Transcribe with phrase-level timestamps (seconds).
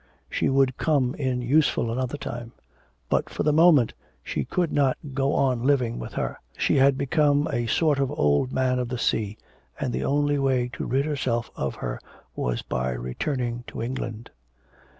[0.31, 2.53] She would come in useful another time.
[3.07, 3.93] But, for the moment,
[4.23, 8.51] she could not go on living with her, she had become a sort of Old
[8.51, 9.37] Man of the Sea,
[9.79, 11.99] and the only way to rid herself of her
[12.35, 14.31] was by returning to England.